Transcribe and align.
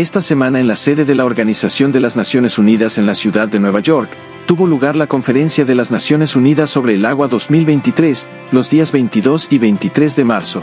Esta 0.00 0.22
semana 0.22 0.60
en 0.60 0.66
la 0.66 0.76
sede 0.76 1.04
de 1.04 1.14
la 1.14 1.26
Organización 1.26 1.92
de 1.92 2.00
las 2.00 2.16
Naciones 2.16 2.56
Unidas 2.58 2.96
en 2.96 3.04
la 3.04 3.14
ciudad 3.14 3.48
de 3.48 3.60
Nueva 3.60 3.80
York, 3.80 4.08
tuvo 4.46 4.66
lugar 4.66 4.96
la 4.96 5.06
Conferencia 5.06 5.66
de 5.66 5.74
las 5.74 5.90
Naciones 5.90 6.34
Unidas 6.36 6.70
sobre 6.70 6.94
el 6.94 7.04
Agua 7.04 7.28
2023, 7.28 8.26
los 8.50 8.70
días 8.70 8.92
22 8.92 9.48
y 9.50 9.58
23 9.58 10.16
de 10.16 10.24
marzo. 10.24 10.62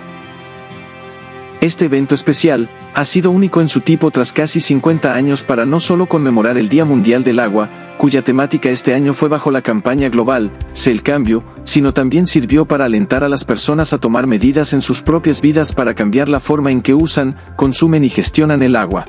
Este 1.62 1.86
evento 1.86 2.16
especial 2.16 2.72
ha 2.96 3.06
sido 3.06 3.30
único 3.30 3.62
en 3.62 3.68
su 3.68 3.82
tipo 3.82 4.10
tras 4.10 4.34
casi 4.34 4.60
50 4.60 5.14
años 5.14 5.44
para 5.44 5.68
no 5.68 5.80
solo 5.80 6.08
conmemorar 6.08 6.58
el 6.58 6.68
Día 6.68 6.86
Mundial 6.86 7.24
del 7.24 7.38
Agua, 7.38 7.70
cuya 8.00 8.24
temática 8.24 8.72
este 8.72 8.96
año 8.96 9.14
fue 9.14 9.30
bajo 9.30 9.52
la 9.52 9.62
campaña 9.62 10.10
global, 10.10 10.52
Sé 10.72 10.90
el 10.90 11.04
cambio, 11.04 11.44
sino 11.64 11.94
también 11.94 12.26
sirvió 12.26 12.66
para 12.66 12.86
alentar 12.86 13.24
a 13.24 13.30
las 13.30 13.44
personas 13.44 13.94
a 13.94 14.00
tomar 14.00 14.26
medidas 14.26 14.74
en 14.74 14.82
sus 14.82 15.04
propias 15.04 15.42
vidas 15.42 15.76
para 15.76 15.94
cambiar 15.94 16.28
la 16.28 16.40
forma 16.40 16.72
en 16.72 16.82
que 16.82 16.96
usan, 16.96 17.36
consumen 17.56 18.04
y 18.04 18.10
gestionan 18.10 18.64
el 18.64 18.76
agua. 18.76 19.06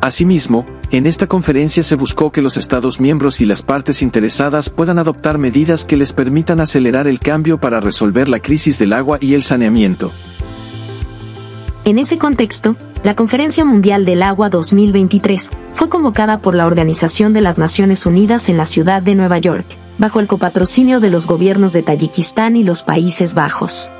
Asimismo, 0.00 0.64
en 0.92 1.06
esta 1.06 1.26
conferencia 1.26 1.82
se 1.82 1.96
buscó 1.96 2.30
que 2.30 2.40
los 2.40 2.56
Estados 2.56 3.00
miembros 3.00 3.40
y 3.40 3.46
las 3.46 3.62
partes 3.62 4.00
interesadas 4.00 4.70
puedan 4.70 4.98
adoptar 4.98 5.38
medidas 5.38 5.84
que 5.84 5.96
les 5.96 6.12
permitan 6.12 6.60
acelerar 6.60 7.08
el 7.08 7.18
cambio 7.18 7.58
para 7.58 7.80
resolver 7.80 8.28
la 8.28 8.38
crisis 8.38 8.78
del 8.78 8.92
agua 8.92 9.18
y 9.20 9.34
el 9.34 9.42
saneamiento. 9.42 10.12
En 11.84 11.98
ese 11.98 12.16
contexto, 12.16 12.76
la 13.02 13.16
Conferencia 13.16 13.64
Mundial 13.64 14.04
del 14.04 14.22
Agua 14.22 14.50
2023 14.50 15.50
fue 15.72 15.88
convocada 15.88 16.38
por 16.38 16.54
la 16.54 16.66
Organización 16.66 17.32
de 17.32 17.40
las 17.40 17.58
Naciones 17.58 18.06
Unidas 18.06 18.48
en 18.48 18.56
la 18.56 18.66
ciudad 18.66 19.02
de 19.02 19.16
Nueva 19.16 19.38
York, 19.38 19.66
bajo 19.98 20.20
el 20.20 20.28
copatrocinio 20.28 21.00
de 21.00 21.10
los 21.10 21.26
gobiernos 21.26 21.72
de 21.72 21.82
Tayikistán 21.82 22.56
y 22.56 22.62
los 22.62 22.84
Países 22.84 23.34
Bajos. 23.34 23.90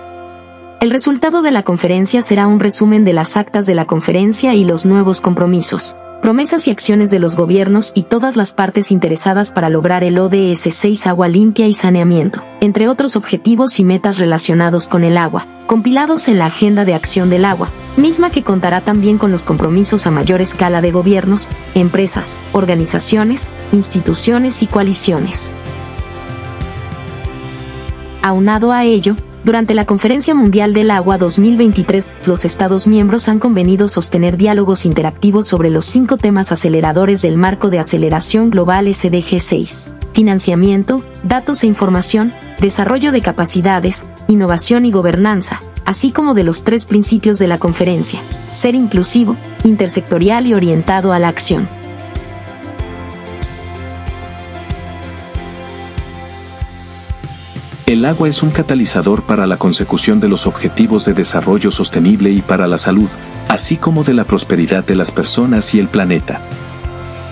El 0.81 0.93
resultado 0.93 1.43
de 1.43 1.51
la 1.51 1.65
conferencia 1.65 2.23
será 2.23 2.47
un 2.47 2.61
resumen 2.61 3.05
de 3.05 3.13
las 3.13 3.37
actas 3.37 3.67
de 3.67 3.75
la 3.75 3.85
conferencia 3.85 4.55
y 4.55 4.65
los 4.65 4.87
nuevos 4.87 5.21
compromisos, 5.21 5.97
promesas 6.23 6.69
y 6.69 6.71
acciones 6.71 7.11
de 7.11 7.19
los 7.19 7.35
gobiernos 7.35 7.91
y 7.97 8.05
todas 8.05 8.37
las 8.37 8.53
partes 8.53 8.93
interesadas 8.93 9.51
para 9.51 9.71
lograr 9.71 10.05
el 10.05 10.21
ODS 10.21 10.73
6 10.73 11.09
agua 11.09 11.27
limpia 11.27 11.67
y 11.67 11.75
saneamiento, 11.75 12.45
entre 12.61 12.89
otros 12.89 13.17
objetivos 13.17 13.81
y 13.81 13.85
metas 13.85 14.19
relacionados 14.19 14.87
con 14.87 15.03
el 15.03 15.17
agua, 15.19 15.49
compilados 15.67 16.29
en 16.29 16.39
la 16.39 16.47
Agenda 16.47 16.85
de 16.85 16.95
Acción 16.95 17.29
del 17.29 17.45
Agua, 17.45 17.71
misma 17.97 18.31
que 18.31 18.45
contará 18.45 18.81
también 18.81 19.19
con 19.19 19.33
los 19.33 19.43
compromisos 19.43 20.07
a 20.07 20.13
mayor 20.13 20.41
escala 20.41 20.81
de 20.81 20.93
gobiernos, 20.93 21.49
empresas, 21.75 22.39
organizaciones, 22.53 23.51
instituciones 23.73 24.63
y 24.63 24.69
coaliciones. 24.69 25.53
Aunado 28.23 28.71
a 28.73 28.85
ello, 28.85 29.17
durante 29.49 29.73
la 29.73 29.87
Conferencia 29.87 30.35
Mundial 30.35 30.75
del 30.75 30.91
Agua 30.91 31.17
2023, 31.17 32.05
los 32.27 32.45
Estados 32.45 32.87
miembros 32.87 33.31
han 33.31 33.39
convenido 33.39 33.89
sostener 33.89 34.37
diálogos 34.37 34.85
interactivos 34.85 35.47
sobre 35.47 35.71
los 35.71 35.87
cinco 35.87 36.19
temas 36.19 36.53
aceleradores 36.53 37.23
del 37.23 37.39
marco 37.39 37.71
de 37.71 37.79
aceleración 37.79 38.51
global 38.51 38.95
SDG 38.95 39.41
6. 39.41 39.93
Financiamiento, 40.13 41.03
datos 41.23 41.65
e 41.65 41.67
información, 41.67 42.35
desarrollo 42.61 43.11
de 43.11 43.23
capacidades, 43.23 44.05
innovación 44.27 44.85
y 44.85 44.91
gobernanza, 44.91 45.63
así 45.87 46.13
como 46.13 46.35
de 46.35 46.45
los 46.45 46.63
tres 46.63 46.85
principios 46.85 47.39
de 47.39 47.47
la 47.47 47.57
conferencia, 47.57 48.21
ser 48.51 48.75
inclusivo, 48.75 49.39
intersectorial 49.65 50.47
y 50.47 50.53
orientado 50.53 51.15
a 51.15 51.19
la 51.19 51.29
acción. 51.29 51.78
El 57.89 58.05
agua 58.05 58.29
es 58.29 58.43
un 58.43 58.51
catalizador 58.51 59.23
para 59.23 59.47
la 59.47 59.57
consecución 59.57 60.21
de 60.21 60.29
los 60.29 60.47
objetivos 60.47 61.07
de 61.07 61.15
desarrollo 61.15 61.71
sostenible 61.71 62.29
y 62.29 62.43
para 62.43 62.67
la 62.67 62.77
salud, 62.77 63.09
así 63.49 63.79
como 63.79 64.05
de 64.05 64.13
la 64.13 64.25
prosperidad 64.25 64.85
de 64.85 64.95
las 64.95 65.11
personas 65.11 65.75
y 65.75 65.79
el 65.79 65.89
planeta. 65.89 66.39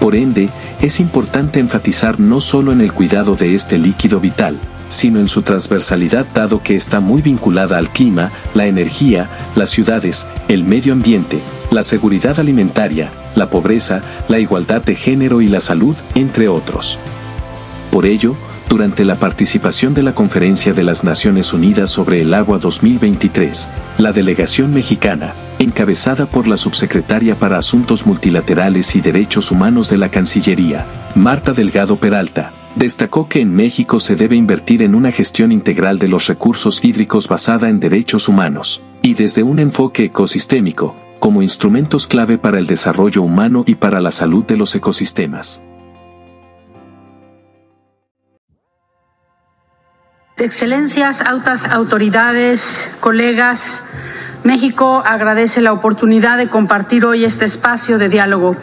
Por 0.00 0.16
ende, 0.16 0.48
es 0.80 0.98
importante 0.98 1.60
enfatizar 1.60 2.18
no 2.18 2.40
solo 2.40 2.72
en 2.72 2.80
el 2.80 2.94
cuidado 2.94 3.36
de 3.36 3.54
este 3.54 3.76
líquido 3.76 4.18
vital, 4.18 4.58
sino 4.88 5.20
en 5.20 5.28
su 5.28 5.42
transversalidad 5.42 6.24
dado 6.32 6.62
que 6.62 6.74
está 6.74 7.00
muy 7.00 7.20
vinculada 7.20 7.76
al 7.76 7.90
clima, 7.90 8.30
la 8.54 8.64
energía, 8.64 9.28
las 9.56 9.68
ciudades, 9.68 10.26
el 10.48 10.64
medio 10.64 10.94
ambiente, 10.94 11.38
la 11.70 11.82
seguridad 11.82 12.40
alimentaria, 12.40 13.10
la 13.34 13.50
pobreza, 13.50 14.00
la 14.26 14.38
igualdad 14.38 14.80
de 14.80 14.94
género 14.94 15.42
y 15.42 15.48
la 15.48 15.60
salud, 15.60 15.96
entre 16.14 16.48
otros. 16.48 16.98
Por 17.90 18.06
ello, 18.06 18.36
durante 18.68 19.04
la 19.04 19.16
participación 19.16 19.94
de 19.94 20.02
la 20.02 20.14
Conferencia 20.14 20.72
de 20.72 20.82
las 20.82 21.04
Naciones 21.04 21.52
Unidas 21.52 21.90
sobre 21.90 22.22
el 22.22 22.34
Agua 22.34 22.58
2023, 22.58 23.70
la 23.98 24.12
delegación 24.12 24.74
mexicana, 24.74 25.34
encabezada 25.58 26.26
por 26.26 26.46
la 26.46 26.56
subsecretaria 26.56 27.34
para 27.36 27.58
Asuntos 27.58 28.06
Multilaterales 28.06 28.96
y 28.96 29.00
Derechos 29.00 29.50
Humanos 29.50 29.88
de 29.88 29.98
la 29.98 30.10
Cancillería, 30.10 30.86
Marta 31.14 31.52
Delgado 31.52 31.96
Peralta, 31.96 32.52
destacó 32.74 33.28
que 33.28 33.40
en 33.40 33.54
México 33.54 33.98
se 34.00 34.16
debe 34.16 34.36
invertir 34.36 34.82
en 34.82 34.94
una 34.94 35.10
gestión 35.10 35.50
integral 35.52 35.98
de 35.98 36.08
los 36.08 36.26
recursos 36.26 36.84
hídricos 36.84 37.28
basada 37.28 37.70
en 37.70 37.80
derechos 37.80 38.28
humanos, 38.28 38.82
y 39.02 39.14
desde 39.14 39.42
un 39.42 39.58
enfoque 39.58 40.04
ecosistémico, 40.04 40.94
como 41.18 41.42
instrumentos 41.42 42.06
clave 42.06 42.38
para 42.38 42.58
el 42.58 42.66
desarrollo 42.66 43.22
humano 43.22 43.64
y 43.66 43.76
para 43.76 44.00
la 44.00 44.10
salud 44.10 44.44
de 44.44 44.56
los 44.56 44.74
ecosistemas. 44.74 45.62
Excelencias, 50.46 51.22
altas 51.22 51.64
autoridades, 51.64 52.88
colegas, 53.00 53.82
México 54.44 55.02
agradece 55.04 55.60
la 55.60 55.72
oportunidad 55.72 56.38
de 56.38 56.48
compartir 56.48 57.04
hoy 57.04 57.24
este 57.24 57.46
espacio 57.46 57.98
de 57.98 58.08
diálogo 58.08 58.54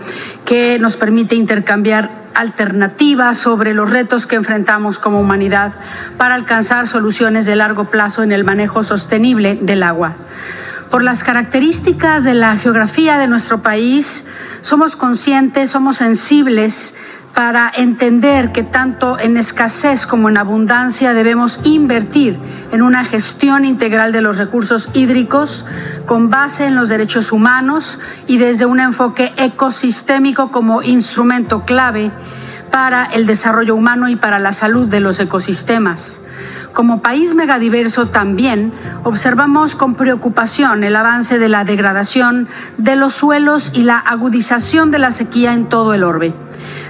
que 0.46 0.80
nos 0.80 0.96
permite 0.96 1.36
intercambiar 1.36 2.10
alternativas 2.36 3.38
sobre 3.38 3.74
los 3.74 3.90
retos 3.90 4.28
que 4.28 4.38
enfrentamos 4.38 4.98
como 4.98 5.20
humanidad 5.20 5.74
para 6.18 6.36
alcanzar 6.36 6.88
soluciones 6.88 7.46
de 7.46 7.58
largo 7.58 7.90
plazo 7.92 8.24
en 8.24 8.32
el 8.32 8.46
manejo 8.46 8.86
sostenible 8.86 9.60
del 9.62 9.84
agua. 9.84 10.14
Por 10.90 11.04
las 11.04 11.22
características 11.22 12.24
de 12.24 12.34
la 12.34 12.56
geografía 12.56 13.18
de 13.18 13.28
nuestro 13.28 13.62
país, 13.62 14.26
somos 14.62 14.96
conscientes, 14.96 15.72
somos 15.72 15.98
sensibles 15.98 16.96
para 17.34 17.72
entender 17.76 18.52
que 18.52 18.62
tanto 18.62 19.20
en 19.20 19.38
escasez 19.38 20.06
como 20.06 20.30
en 20.30 20.38
abundancia 20.38 21.14
debemos 21.14 21.60
invertir 21.64 22.38
en 22.72 22.84
una 22.84 23.06
gestión 23.06 23.66
integral 23.66 24.12
de 24.12 24.22
los 24.22 24.38
recursos 24.38 24.90
hídricos 24.94 25.66
con 26.06 26.30
base 26.30 26.66
en 26.66 26.76
los 26.76 26.90
derechos 26.90 27.32
humanos 27.32 28.00
y 28.28 28.38
desde 28.38 28.68
un 28.68 28.80
enfoque 28.80 29.34
ecosistémico 29.38 30.52
como 30.52 30.84
instrumento 30.84 31.66
clave 31.66 32.12
para 32.72 33.06
el 33.06 33.26
desarrollo 33.26 33.76
humano 33.76 34.10
y 34.10 34.16
para 34.16 34.38
la 34.38 34.54
salud 34.54 34.88
de 34.88 35.00
los 35.00 35.20
ecosistemas. 35.20 36.22
Como 36.74 37.02
país 37.02 37.36
megadiverso 37.36 38.08
también 38.08 38.74
observamos 39.04 39.76
con 39.76 39.96
preocupación 39.96 40.84
el 40.84 40.96
avance 40.96 41.38
de 41.38 41.50
la 41.50 41.64
degradación 41.66 42.48
de 42.78 42.96
los 42.96 43.14
suelos 43.14 43.72
y 43.74 43.84
la 43.84 43.98
agudización 43.98 44.90
de 44.90 45.00
la 45.00 45.12
sequía 45.12 45.54
en 45.54 45.70
todo 45.70 45.94
el 45.94 46.04
orbe. 46.04 46.34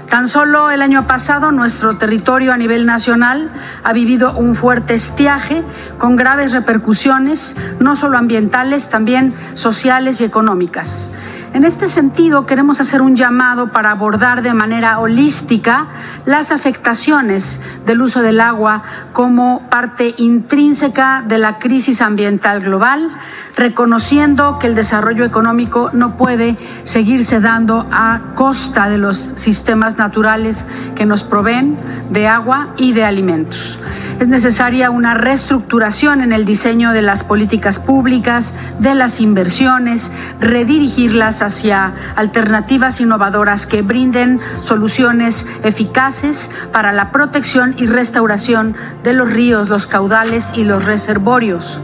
Tan 0.10 0.30
solo 0.30 0.70
el 0.70 0.82
año 0.82 1.08
pasado 1.08 1.52
nuestro 1.52 1.98
territorio 1.98 2.54
a 2.54 2.58
nivel 2.58 2.86
nacional 2.86 3.52
ha 3.84 3.94
vivido 3.94 4.34
un 4.34 4.56
fuerte 4.56 4.94
estiaje 4.94 5.64
con 5.98 6.16
graves 6.16 6.52
repercusiones, 6.52 7.58
no 7.80 7.96
solo 7.96 8.18
ambientales, 8.18 8.90
también 8.90 9.34
sociales 9.56 10.22
y 10.22 10.26
económicas. 10.26 11.12
En 11.54 11.66
este 11.66 11.88
sentido, 11.88 12.48
queremos 12.48 12.82
hacer 12.82 13.04
un 13.04 13.16
llamado 13.16 13.68
para 13.68 13.92
abordar 13.92 14.42
de 14.42 14.56
manera 14.56 14.98
holística 14.98 15.86
las 16.26 16.52
afectaciones 16.52 17.62
del 17.86 18.02
uso 18.02 18.24
del 18.24 18.42
agua 18.42 18.82
como 19.14 19.70
parte 19.70 20.16
intrínseca 20.18 21.24
de 21.28 21.38
la 21.38 21.60
crisis 21.60 22.02
ambiental 22.02 22.62
global, 22.62 23.12
reconociendo 23.56 24.58
que 24.58 24.66
el 24.66 24.74
desarrollo 24.74 25.26
económico 25.26 25.92
no 25.94 26.18
puede 26.18 26.58
seguirse 26.86 27.40
dando 27.40 27.88
a 27.92 28.34
costa 28.34 28.90
de 28.90 28.98
los 28.98 29.18
sistemas 29.36 30.00
naturales 30.00 30.66
que 30.96 31.06
nos 31.06 31.24
proveen 31.24 31.78
de 32.10 32.28
agua 32.28 32.70
y 32.78 32.94
de 32.94 33.04
alimentos. 33.04 33.78
Es 34.20 34.28
necesaria 34.28 34.90
una 34.90 35.14
reestructuración 35.14 36.22
en 36.22 36.34
el 36.34 36.46
diseño 36.46 36.94
de 36.94 37.04
las 37.04 37.24
políticas 37.24 37.78
públicas, 37.78 38.54
de 38.80 38.96
las 38.96 39.22
inversiones, 39.22 40.10
redirigirlas 40.40 41.43
hacia 41.44 41.94
alternativas 42.16 43.00
innovadoras 43.02 43.68
que 43.68 43.82
brinden 43.82 44.40
soluciones 44.62 45.46
eficaces 45.64 46.50
para 46.72 46.92
la 46.94 47.12
protección 47.12 47.76
y 47.78 47.86
restauración 47.86 48.76
de 49.04 49.14
los 49.14 49.30
ríos, 49.30 49.70
los 49.70 49.88
caudales 49.88 50.52
y 50.56 50.64
los 50.64 50.86
reservorios. 50.86 51.80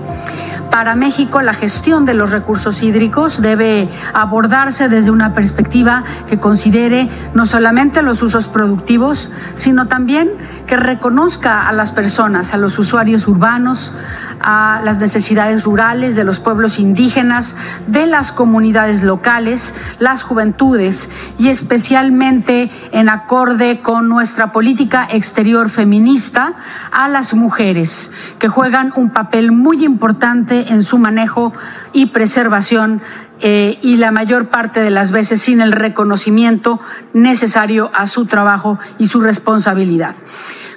Para 0.72 0.94
México, 0.94 1.42
la 1.42 1.56
gestión 1.56 2.06
de 2.06 2.14
los 2.14 2.30
recursos 2.30 2.84
hídricos 2.84 3.42
debe 3.42 3.90
abordarse 4.14 4.88
desde 4.88 5.10
una 5.10 5.34
perspectiva 5.34 6.04
que 6.28 6.40
considere 6.40 7.10
no 7.34 7.48
solamente 7.48 8.04
los 8.04 8.22
usos 8.22 8.48
productivos, 8.48 9.32
sino 9.56 9.88
también 9.88 10.30
que 10.68 10.76
reconozca 10.76 11.68
a 11.68 11.74
las 11.74 11.92
personas, 11.92 12.54
a 12.54 12.58
los 12.58 12.78
usuarios 12.78 13.28
urbanos, 13.28 13.92
a 14.42 14.82
las 14.84 14.98
necesidades 14.98 15.64
rurales 15.64 16.16
de 16.16 16.24
los 16.24 16.40
pueblos 16.40 16.80
indígenas, 16.80 17.56
de 17.88 18.08
las 18.08 18.32
comunidades 18.32 19.04
locales, 19.04 19.74
las 20.00 20.24
juventudes 20.24 21.10
y 21.38 21.50
especialmente 21.50 22.72
en 22.92 23.10
acorde 23.10 23.82
con 23.82 24.08
nuestra 24.10 24.52
política 24.52 25.08
exterior 25.12 25.70
feminista 25.70 26.54
a 26.92 27.08
las 27.10 27.34
mujeres, 27.34 28.12
que 28.40 28.48
juegan 28.48 28.94
un 28.96 29.12
papel 29.12 29.52
muy 29.52 29.84
importante 29.84 30.72
en 30.72 30.84
su 30.84 30.98
manejo 30.98 31.54
y 31.94 32.08
preservación 32.08 33.02
eh, 33.42 33.80
y 33.82 33.96
la 33.96 34.12
mayor 34.12 34.50
parte 34.50 34.82
de 34.82 34.90
las 34.90 35.12
veces 35.12 35.42
sin 35.42 35.62
el 35.62 35.72
reconocimiento 35.72 36.82
necesario 37.14 37.90
a 37.94 38.08
su 38.08 38.26
trabajo 38.26 38.80
y 38.98 39.08
su 39.08 39.22
responsabilidad. 39.22 40.16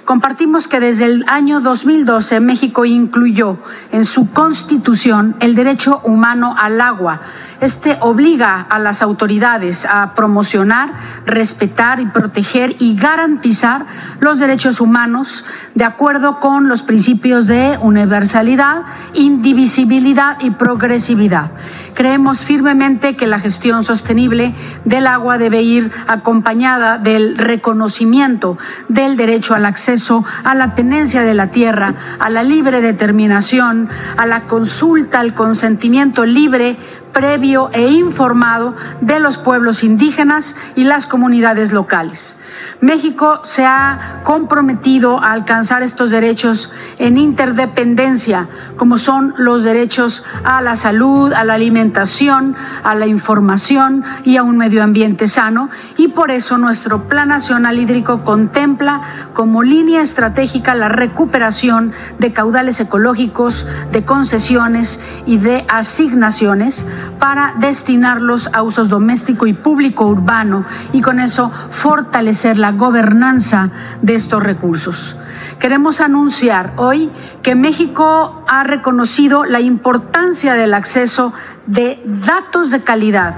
Compartimos 0.05 0.67
que 0.67 0.81
desde 0.81 1.05
el 1.05 1.23
año 1.29 1.61
2012 1.61 2.41
México 2.41 2.83
incluyó 2.83 3.59
en 3.93 4.03
su 4.03 4.31
constitución 4.31 5.37
el 5.39 5.55
derecho 5.55 6.01
humano 6.03 6.53
al 6.59 6.81
agua. 6.81 7.21
Este 7.61 7.97
obliga 8.01 8.67
a 8.69 8.79
las 8.79 9.01
autoridades 9.01 9.87
a 9.89 10.13
promocionar, 10.13 10.91
respetar 11.25 12.01
y 12.01 12.07
proteger 12.07 12.75
y 12.79 12.97
garantizar 12.97 13.85
los 14.19 14.39
derechos 14.39 14.81
humanos 14.81 15.45
de 15.73 15.85
acuerdo 15.85 16.41
con 16.41 16.67
los 16.67 16.83
principios 16.83 17.47
de 17.47 17.77
universalidad, 17.81 18.81
indivisibilidad 19.13 20.37
y 20.41 20.51
progresividad. 20.51 21.51
Creemos 21.93 22.43
firmemente 22.43 23.15
que 23.15 23.27
la 23.27 23.39
gestión 23.39 23.83
sostenible 23.83 24.53
del 24.83 25.07
agua 25.07 25.37
debe 25.37 25.61
ir 25.61 25.91
acompañada 26.07 26.97
del 26.97 27.37
reconocimiento 27.37 28.57
del 28.89 29.15
derecho 29.15 29.53
al 29.53 29.65
acceso 29.65 30.25
a 30.43 30.55
la 30.55 30.75
tenencia 30.75 31.21
de 31.21 31.33
la 31.33 31.47
tierra, 31.47 32.17
a 32.19 32.29
la 32.29 32.43
libre 32.43 32.81
determinación, 32.81 33.89
a 34.17 34.25
la 34.25 34.41
consulta, 34.43 35.19
al 35.19 35.33
consentimiento 35.33 36.25
libre, 36.25 36.77
previo 37.13 37.69
e 37.73 37.91
informado 37.91 38.75
de 39.01 39.19
los 39.19 39.37
pueblos 39.37 39.83
indígenas 39.83 40.55
y 40.75 40.85
las 40.85 41.05
comunidades 41.05 41.71
locales. 41.71 42.37
México 42.83 43.39
se 43.43 43.65
ha 43.65 44.19
comprometido 44.23 45.17
a 45.17 45.31
alcanzar 45.31 45.83
estos 45.83 46.11
derechos 46.11 46.69
en 46.97 47.17
interdependencia, 47.17 48.49
como 48.75 48.97
son 48.97 49.33
los 49.37 49.63
derechos 49.63 50.21
a 50.43 50.61
la 50.61 50.75
salud, 50.75 51.31
a 51.31 51.45
la 51.45 51.53
alimentación, 51.53 52.57
a 52.83 52.93
la 52.93 53.07
información 53.07 54.03
y 54.25 54.35
a 54.35 54.43
un 54.43 54.57
medio 54.57 54.83
ambiente 54.83 55.29
sano, 55.29 55.69
y 55.95 56.09
por 56.09 56.29
eso 56.29 56.57
nuestro 56.57 57.07
Plan 57.07 57.29
Nacional 57.29 57.79
Hídrico 57.79 58.25
contempla 58.25 59.29
como 59.33 59.63
línea 59.63 60.01
estratégica 60.01 60.75
la 60.75 60.89
recuperación 60.89 61.93
de 62.19 62.33
caudales 62.33 62.81
ecológicos, 62.81 63.65
de 63.93 64.03
concesiones 64.03 64.99
y 65.25 65.37
de 65.37 65.63
asignaciones 65.69 66.85
para 67.23 67.53
destinarlos 67.55 68.49
a 68.51 68.63
usos 68.63 68.89
doméstico 68.89 69.47
y 69.47 69.53
público 69.53 70.05
urbano 70.05 70.65
y 70.91 71.01
con 71.01 71.21
eso 71.21 71.53
fortalecer 71.71 72.57
la 72.57 72.73
gobernanza 72.73 73.69
de 74.01 74.15
estos 74.15 74.43
recursos. 74.43 75.15
Queremos 75.57 76.01
anunciar 76.01 76.73
hoy 76.75 77.09
que 77.41 77.55
México 77.55 78.43
ha 78.49 78.65
reconocido 78.65 79.45
la 79.45 79.61
importancia 79.61 80.55
del 80.55 80.73
acceso 80.73 81.31
de 81.65 82.03
datos 82.05 82.71
de 82.71 82.81
calidad 82.81 83.35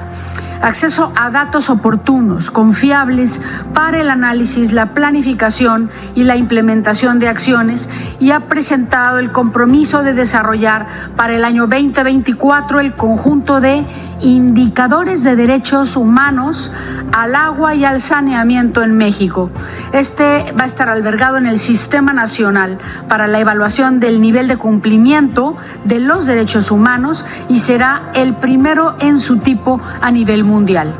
acceso 0.62 1.12
a 1.16 1.30
datos 1.30 1.70
oportunos, 1.70 2.52
confiables 2.52 3.42
para 3.74 4.02
el 4.02 4.10
análisis, 4.10 4.72
la 4.72 4.94
planificación 4.94 5.90
y 6.16 6.24
la 6.24 6.38
implementación 6.38 7.20
de 7.20 7.28
acciones 7.28 7.90
y 8.20 8.32
ha 8.32 8.42
presentado 8.42 9.20
el 9.20 9.32
compromiso 9.32 10.04
de 10.04 10.14
desarrollar 10.14 10.88
para 11.16 11.36
el 11.36 11.44
año 11.44 11.68
2024 11.68 12.80
el 12.80 12.94
conjunto 12.96 13.62
de 13.62 13.86
indicadores 14.22 15.24
de 15.24 15.36
derechos 15.36 15.98
humanos 15.98 16.72
al 17.12 17.36
agua 17.36 17.76
y 17.76 17.86
al 17.86 18.02
saneamiento 18.02 18.82
en 18.82 18.96
México. 18.98 19.50
Este 19.92 20.54
va 20.60 20.64
a 20.64 20.68
estar 20.68 20.90
albergado 20.90 21.38
en 21.38 21.46
el 21.46 21.60
Sistema 21.60 22.14
Nacional 22.14 22.80
para 23.10 23.28
la 23.28 23.40
Evaluación 23.40 24.00
del 24.00 24.22
Nivel 24.22 24.48
de 24.48 24.58
Cumplimiento 24.58 25.58
de 25.84 26.00
los 26.00 26.26
Derechos 26.26 26.72
Humanos 26.72 27.26
y 27.50 27.60
será 27.60 28.10
el 28.14 28.36
primero 28.36 28.96
en 29.00 29.20
su 29.20 29.38
tipo 29.38 29.82
a 30.02 30.12
nivel 30.12 30.44
mundial. 30.46 30.94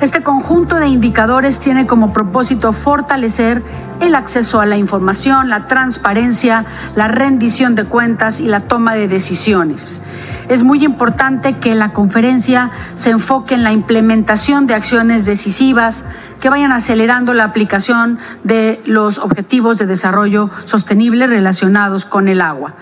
Este 0.00 0.22
conjunto 0.22 0.76
de 0.76 0.86
indicadores 0.86 1.58
tiene 1.58 1.88
como 1.88 2.12
propósito 2.12 2.72
fortalecer 2.72 3.64
el 4.00 4.14
acceso 4.14 4.60
a 4.60 4.66
la 4.66 4.76
información, 4.76 5.48
la 5.48 5.66
transparencia, 5.66 6.66
la 6.94 7.08
rendición 7.08 7.74
de 7.74 7.84
cuentas 7.84 8.38
y 8.38 8.46
la 8.46 8.60
toma 8.60 8.94
de 8.94 9.08
decisiones. 9.08 10.00
Es 10.48 10.62
muy 10.62 10.84
importante 10.84 11.56
que 11.56 11.74
la 11.74 11.92
conferencia 11.92 12.70
se 12.94 13.10
enfoque 13.10 13.54
en 13.54 13.64
la 13.64 13.72
implementación 13.72 14.68
de 14.68 14.74
acciones 14.74 15.26
decisivas 15.26 16.04
que 16.40 16.48
vayan 16.48 16.70
acelerando 16.70 17.34
la 17.34 17.44
aplicación 17.44 18.20
de 18.44 18.80
los 18.86 19.18
objetivos 19.18 19.78
de 19.78 19.86
desarrollo 19.86 20.48
sostenible 20.64 21.26
relacionados 21.26 22.04
con 22.04 22.28
el 22.28 22.40
agua. 22.40 22.74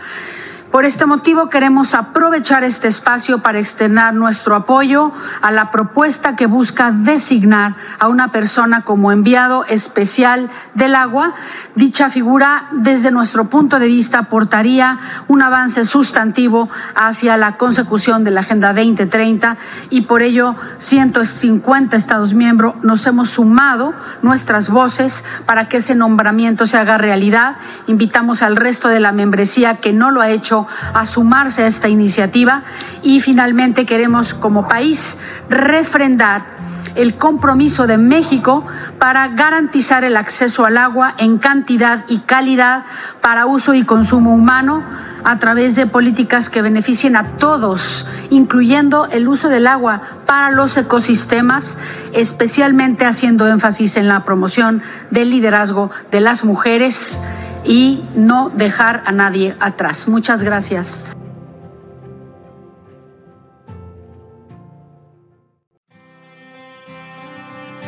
Por 0.77 0.85
este 0.85 1.07
motivo 1.07 1.49
queremos 1.49 1.95
aprovechar 1.95 2.63
este 2.63 2.87
espacio 2.89 3.39
para 3.39 3.59
externar 3.59 4.13
nuestro 4.13 4.55
apoyo 4.55 5.11
a 5.41 5.51
la 5.51 5.71
propuesta 5.71 6.37
que 6.37 6.45
busca 6.45 6.93
designar 6.93 7.77
a 7.99 8.09
una 8.09 8.31
persona 8.31 8.83
como 8.83 9.11
enviado 9.11 9.65
especial 9.65 10.51
del 10.75 10.95
agua. 10.95 11.33
Dicha 11.77 12.11
figura, 12.11 12.69
desde 12.73 13.11
nuestro 13.11 13.47
punto 13.47 13.79
de 13.79 13.87
vista, 13.87 14.19
aportaría 14.19 14.99
un 15.29 15.41
avance 15.41 15.87
sustantivo 15.87 16.69
hacia 16.95 17.39
la 17.39 17.57
consecución 17.57 18.23
de 18.23 18.33
la 18.33 18.41
Agenda 18.41 18.75
2030 18.75 19.57
y 19.89 20.03
por 20.03 20.23
ello 20.23 20.57
150 20.77 21.97
Estados 21.97 22.35
miembros 22.35 22.75
nos 22.83 23.07
hemos 23.07 23.31
sumado 23.31 23.95
nuestras 24.21 24.69
voces 24.69 25.25
para 25.47 25.71
que 25.71 25.79
ese 25.79 25.95
nombramiento 25.95 26.67
se 26.67 26.77
haga 26.77 26.99
realidad. 26.99 27.57
Invitamos 27.87 28.43
al 28.43 28.57
resto 28.57 28.89
de 28.89 29.01
la 29.01 29.13
membresía 29.13 29.77
que 29.79 29.95
no 29.95 30.11
lo 30.11 30.21
ha 30.21 30.29
hecho 30.29 30.66
a 30.95 31.07
sumarse 31.07 31.63
a 31.63 31.67
esta 31.67 31.89
iniciativa 31.89 32.63
y 33.03 33.21
finalmente 33.21 33.87
queremos 33.87 34.35
como 34.35 34.69
país 34.69 35.19
refrendar 35.49 36.57
el 36.97 37.17
compromiso 37.17 37.87
de 37.87 37.99
México 37.99 38.65
para 38.99 39.29
garantizar 39.29 40.03
el 40.05 40.17
acceso 40.17 40.65
al 40.65 40.79
agua 40.79 41.15
en 41.19 41.39
cantidad 41.39 42.05
y 42.09 42.21
calidad 42.21 42.85
para 43.21 43.47
uso 43.47 43.75
y 43.75 43.85
consumo 43.85 44.35
humano 44.35 44.83
a 45.25 45.39
través 45.39 45.77
de 45.77 45.87
políticas 45.87 46.51
que 46.51 46.63
beneficien 46.63 47.17
a 47.17 47.37
todos, 47.37 48.07
incluyendo 48.31 49.07
el 49.07 49.29
uso 49.29 49.49
del 49.49 49.67
agua 49.67 50.01
para 50.25 50.51
los 50.51 50.77
ecosistemas, 50.77 51.77
especialmente 52.13 53.05
haciendo 53.05 53.47
énfasis 53.47 53.97
en 53.97 54.09
la 54.09 54.25
promoción 54.25 54.83
del 55.11 55.31
liderazgo 55.31 55.91
de 56.11 56.21
las 56.21 56.45
mujeres 56.45 57.21
y 57.67 58.01
no 58.15 58.51
dejar 58.51 59.03
a 59.07 59.13
nadie 59.13 59.57
atrás. 59.61 60.09
Muchas 60.09 60.43
gracias. 60.43 60.99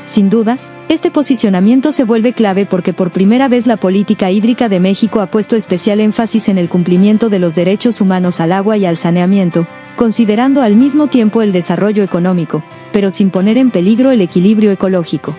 Sin 0.05 0.31
duda, 0.31 0.59
este 0.89 1.11
posicionamiento 1.11 1.93
se 1.93 2.03
vuelve 2.03 2.33
clave 2.33 2.65
porque 2.65 2.95
por 2.95 3.11
primera 3.11 3.47
vez 3.49 3.67
la 3.67 3.77
política 3.77 4.31
hídrica 4.31 4.71
de 4.71 4.81
México 4.81 5.21
ha 5.21 5.31
puesto 5.31 5.55
especial 5.55 6.01
énfasis 6.01 6.49
en 6.49 6.57
el 6.57 6.71
cumplimiento 6.71 7.29
de 7.29 7.39
los 7.39 7.55
derechos 7.55 8.01
humanos 8.01 8.41
al 8.41 8.53
agua 8.53 8.79
y 8.79 8.87
al 8.87 8.97
saneamiento, 8.97 9.67
considerando 9.97 10.63
al 10.63 10.77
mismo 10.77 11.09
tiempo 11.09 11.43
el 11.43 11.53
desarrollo 11.53 12.03
económico, 12.03 12.65
pero 12.91 13.11
sin 13.11 13.31
poner 13.31 13.59
en 13.59 13.71
peligro 13.71 14.11
el 14.11 14.23
equilibrio 14.23 14.71
ecológico. 14.71 15.37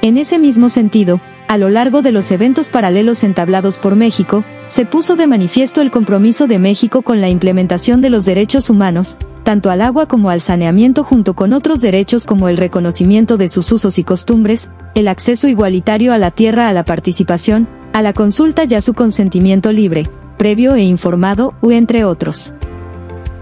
En 0.00 0.16
ese 0.16 0.38
mismo 0.38 0.68
sentido, 0.68 1.20
a 1.52 1.58
lo 1.58 1.68
largo 1.68 2.00
de 2.00 2.12
los 2.12 2.32
eventos 2.32 2.70
paralelos 2.70 3.24
entablados 3.24 3.76
por 3.76 3.94
México, 3.94 4.42
se 4.68 4.86
puso 4.86 5.16
de 5.16 5.26
manifiesto 5.26 5.82
el 5.82 5.90
compromiso 5.90 6.46
de 6.46 6.58
México 6.58 7.02
con 7.02 7.20
la 7.20 7.28
implementación 7.28 8.00
de 8.00 8.08
los 8.08 8.24
derechos 8.24 8.70
humanos, 8.70 9.18
tanto 9.42 9.68
al 9.68 9.82
agua 9.82 10.06
como 10.06 10.30
al 10.30 10.40
saneamiento 10.40 11.04
junto 11.04 11.34
con 11.34 11.52
otros 11.52 11.82
derechos 11.82 12.24
como 12.24 12.48
el 12.48 12.56
reconocimiento 12.56 13.36
de 13.36 13.50
sus 13.50 13.70
usos 13.70 13.98
y 13.98 14.02
costumbres, 14.02 14.70
el 14.94 15.08
acceso 15.08 15.46
igualitario 15.46 16.14
a 16.14 16.18
la 16.18 16.30
tierra, 16.30 16.70
a 16.70 16.72
la 16.72 16.86
participación, 16.86 17.68
a 17.92 18.00
la 18.00 18.14
consulta 18.14 18.64
y 18.64 18.72
a 18.72 18.80
su 18.80 18.94
consentimiento 18.94 19.72
libre, 19.72 20.08
previo 20.38 20.74
e 20.74 20.84
informado, 20.84 21.52
u 21.60 21.70
entre 21.70 22.06
otros. 22.06 22.54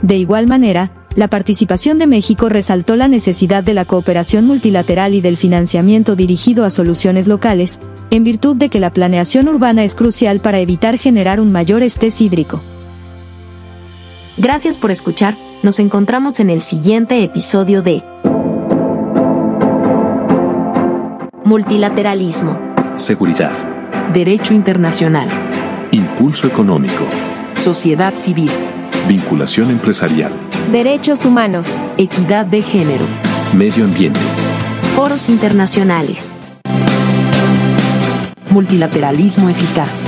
De 0.02 0.16
igual 0.16 0.48
manera, 0.48 0.90
la 1.16 1.28
participación 1.28 1.98
de 1.98 2.06
México 2.06 2.48
resaltó 2.48 2.94
la 2.94 3.08
necesidad 3.08 3.64
de 3.64 3.74
la 3.74 3.84
cooperación 3.84 4.46
multilateral 4.46 5.14
y 5.14 5.20
del 5.20 5.36
financiamiento 5.36 6.14
dirigido 6.14 6.64
a 6.64 6.70
soluciones 6.70 7.26
locales, 7.26 7.80
en 8.10 8.24
virtud 8.24 8.56
de 8.56 8.68
que 8.68 8.80
la 8.80 8.90
planeación 8.90 9.48
urbana 9.48 9.84
es 9.84 9.94
crucial 9.94 10.40
para 10.40 10.60
evitar 10.60 10.98
generar 10.98 11.40
un 11.40 11.52
mayor 11.52 11.82
estrés 11.82 12.20
hídrico. 12.20 12.60
Gracias 14.36 14.78
por 14.78 14.90
escuchar, 14.90 15.36
nos 15.62 15.78
encontramos 15.78 16.40
en 16.40 16.50
el 16.50 16.60
siguiente 16.60 17.22
episodio 17.22 17.82
de 17.82 18.02
Multilateralismo, 21.44 22.58
Seguridad. 22.96 23.52
Derecho 24.12 24.54
internacional. 24.54 25.28
Impulso 25.90 26.46
económico. 26.46 27.04
Sociedad 27.54 28.14
civil. 28.16 28.50
Vinculación 29.08 29.70
empresarial. 29.70 30.32
Derechos 30.70 31.24
humanos. 31.24 31.66
Equidad 31.96 32.46
de 32.46 32.62
género. 32.62 33.04
Medio 33.56 33.84
ambiente. 33.84 34.20
foros 34.94 35.28
internacionales. 35.28 36.36
Multilateralismo 38.50 39.48
eficaz. 39.48 40.06